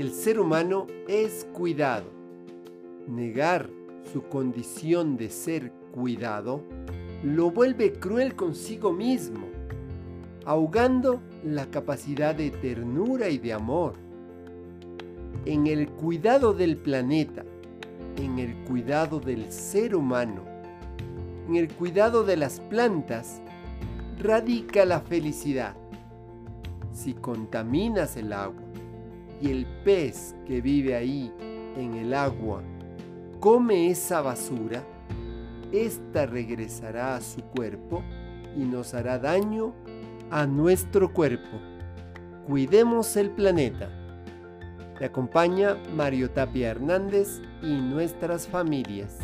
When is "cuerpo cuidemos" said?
41.12-43.16